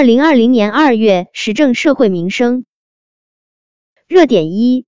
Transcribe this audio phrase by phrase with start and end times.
[0.00, 2.64] 二零二零年二月时政社会民生
[4.08, 4.86] 热点一：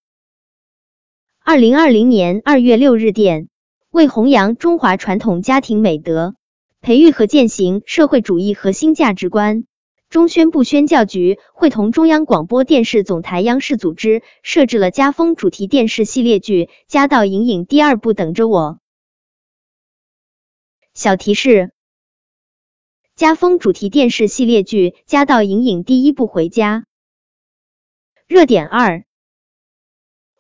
[1.45, 3.51] 二零二零年二月六日电，
[3.91, 6.35] 为弘扬中华传统家庭美德，
[6.81, 9.67] 培育和践行社会主义核心价值观，
[10.09, 18.79] 中宣部宣教局会同中央广播电视总台央视组织设置了家风主题电视系列剧《家道隐隐》第二部，等着我。
[20.95, 21.75] 小提示。
[23.23, 26.87] 家风主题电视系列剧《家道隐隐》第一部回家。
[28.27, 29.05] 热点二：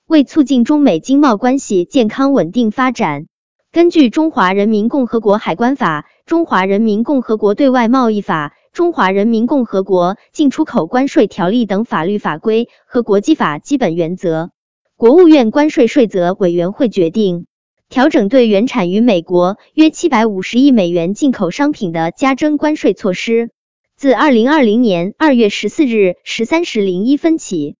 [0.08, 3.28] 为促进中美经贸关系健康稳定发展，
[3.70, 14.50] 根据《中华人民共和国海关法》《中华人民共和国对外贸易法》《中华人民共和国进出口关税条例》等法律法规和国际法基本原则，
[14.96, 17.46] 国务院关税税则委员会决定。
[17.92, 23.50] 调整对原产于美国约七百五十亿美元进口商品的加征关税措施，
[23.96, 27.76] 自二零二零年二月十四日十三时零一分起，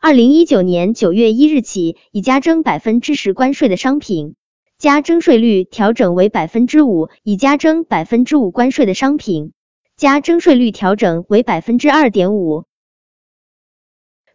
[0.00, 4.36] 二零一九年九月一日起，已加征百分之十关税的商品，
[4.78, 9.50] 加征税率调整为百分之五；已加征百分之五关税的商品，
[9.96, 12.66] 加征税率调整为百分之二点五。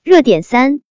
[0.04, 0.82] 热点三，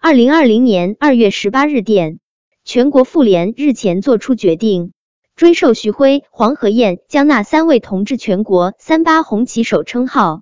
[0.00, 2.20] 二零二零年二月十八日电。
[2.66, 4.94] 全国妇联日前作出决定，
[5.36, 10.40] 追授徐辉、黄河燕、江娜三位同志全国“三八红旗手”称号。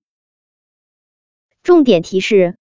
[1.64, 2.56] 重点提示：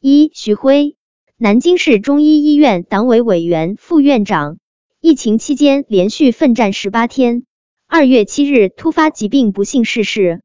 [0.00, 0.96] 一、徐辉，
[1.36, 4.58] 南京市中医医院党委委员、副院长，
[5.00, 7.44] 疫情期间连续奋战十八天，
[7.86, 10.42] 二月七日突发疾病不幸逝世。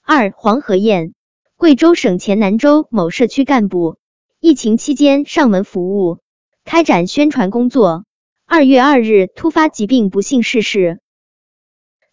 [0.00, 1.12] 二、黄河燕，
[1.56, 3.98] 贵州省黔南州某社区干部，
[4.40, 6.18] 疫情期间上门服务。
[6.64, 8.04] 开展宣传工作，
[8.46, 11.00] 二月二日突发疾病不幸逝世。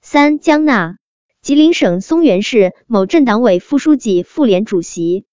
[0.02, 0.97] 三江娜，
[1.41, 5.25] 吉林省松原市某镇党委副书记、妇联主席。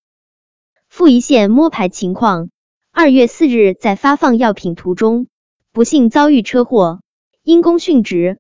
[0.89, 2.51] 富宜县摸排情况：
[2.93, 5.27] 二月四日在发放药品途中，
[5.73, 7.01] 不幸遭遇车祸，
[7.43, 8.39] 因公殉职。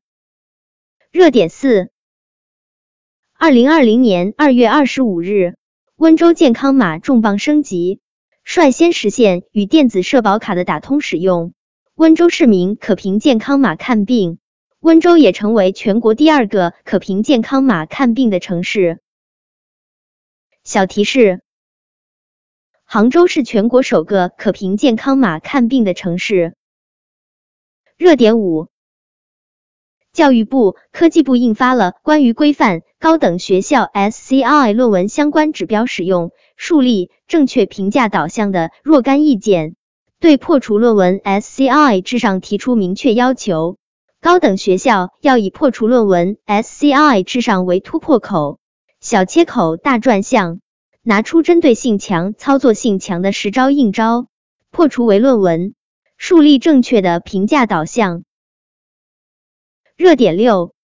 [1.10, 1.90] 热点四：
[3.34, 5.56] 二零二零年二月二十五日，
[5.96, 8.00] 温州健康码重磅升级。
[8.48, 11.52] 率先实现与电子社保卡的打通使用，
[11.96, 14.38] 温州市民可凭健康码看病。
[14.78, 19.00] 温州也成为全国第二个可凭健康码看病的城市。
[20.62, 21.42] 小提示：
[22.84, 26.54] 杭州是全国首个可凭健康码看病的城市。
[27.96, 28.68] 热点五：
[30.12, 36.30] 教育部、科技部印发了关于规范高等学校 SCI 论文相关指标使用。
[36.56, 39.76] 树立正确评价导向的若干意见，
[40.18, 43.76] 对破除论文 SCI 至上提出明确要求。
[44.20, 48.58] 高等学校要以破除论文 SCI 至上为突破口，
[49.00, 50.60] 小切口大转向，
[51.02, 54.26] 拿出针对性强、操作性强的实招硬招，
[54.70, 55.74] 破除唯论文，
[56.16, 58.24] 树立正确的评价导向。
[59.96, 60.75] 热点六。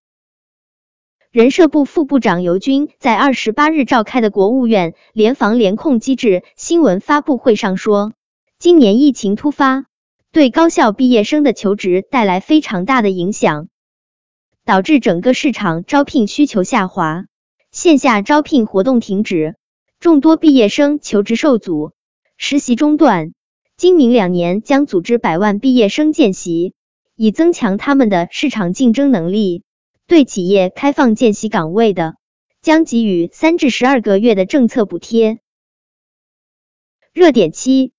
[1.33, 8.13] 人社部副部长尤军在二十八日召开的国务院联防联控机制新闻发布会上说，
[8.59, 9.87] 今年疫情突发，
[10.31, 13.67] 对高校毕业生的求职带来非常大的影响，
[14.63, 17.25] 导致整个市场招聘需求下滑，
[17.71, 19.55] 线下招聘活动停止，
[19.99, 21.93] 众多毕业生求职受阻，
[22.37, 23.33] 实习中断。
[23.75, 26.75] 今明两年将组织百万毕业生见习，
[27.15, 29.63] 以增强他们的市场竞争能力。
[30.13, 32.17] 对企业开放见习岗位的，
[32.61, 35.39] 将给予三至十二个月的政策补贴。
[37.13, 37.93] 热点七，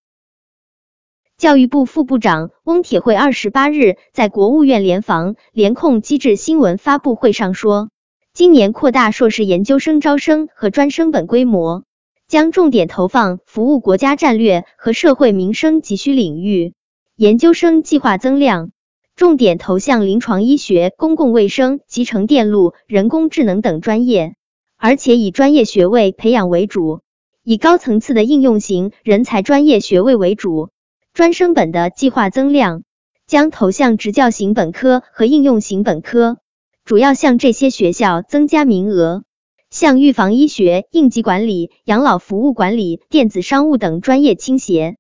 [1.37, 7.91] 教育部副部长翁铁慧二十八日在国务院联防联控机制新闻发布会上说，
[8.33, 11.83] 今年扩大硕士研究生招生和专升本规模，
[12.29, 16.75] 将重点投放服务国家战略和社会民生急需领域，
[17.17, 18.71] 研究生计划增量。
[19.17, 24.35] 重点投向临床医学、公共卫生、集成电路、人工智能等专业，
[24.77, 27.01] 而且以专业学位培养为主，
[27.45, 30.71] 以高层次的应用型人才专业学位为主。
[31.13, 32.83] 专升本的计划增量
[33.29, 36.39] 将投向职教型本科和应用型本科，
[36.85, 39.23] 主要向这些学校增加名额，
[39.71, 44.97] 向预防医学、应急管理、养老服务管理、电子商务等专业倾斜。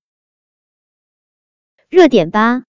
[1.90, 2.62] 热点八。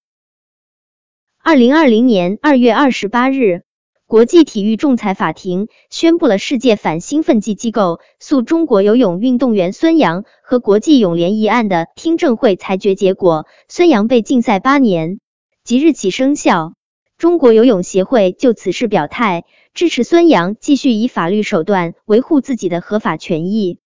[1.47, 3.61] 二零二零年二月二十八日，
[4.07, 15.19] 国际体育仲裁法庭宣布了世界反兴奋剂机构诉中国游泳运动员孙杨和国际泳联一案的听证会裁决结果，孙杨被禁赛八年，
[15.63, 16.73] 即日起生效。
[17.15, 19.43] 中国游泳协会就此事表态，
[19.75, 23.77] 支持孙杨继续以法律手段维护自己的合法权益。